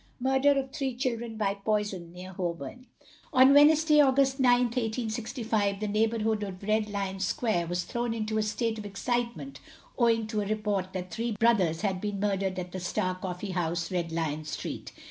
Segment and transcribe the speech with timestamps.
[0.19, 2.87] Murder of Three Children by Poison, near Holborn.
[3.31, 8.41] On Wednesday, August 9th, 1865, the neighbourhood of Red Lion Square, was thrown into a
[8.41, 9.59] state of excitement
[9.99, 13.91] owing to a report that three brothers had been murdered at the Star coffee house,
[13.91, 14.91] Red Lion street.